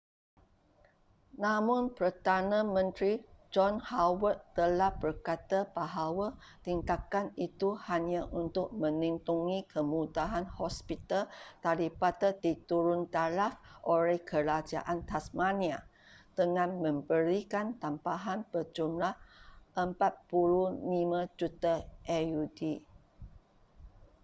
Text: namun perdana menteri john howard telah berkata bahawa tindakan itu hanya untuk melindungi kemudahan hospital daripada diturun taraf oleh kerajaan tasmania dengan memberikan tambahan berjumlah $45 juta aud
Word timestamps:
namun 1.43 1.83
perdana 1.97 2.59
menteri 2.75 3.13
john 3.53 3.75
howard 3.91 4.39
telah 4.57 4.89
berkata 5.03 5.59
bahawa 5.77 6.27
tindakan 6.65 7.27
itu 7.47 7.69
hanya 7.87 8.21
untuk 8.41 8.67
melindungi 8.81 9.59
kemudahan 9.73 10.45
hospital 10.57 11.23
daripada 11.65 12.27
diturun 12.43 13.01
taraf 13.15 13.53
oleh 13.95 14.17
kerajaan 14.29 14.99
tasmania 15.09 15.77
dengan 16.39 16.69
memberikan 16.83 17.67
tambahan 17.81 18.39
berjumlah 18.53 19.13
$45 19.77 20.81
juta 21.39 21.73
aud 22.17 22.55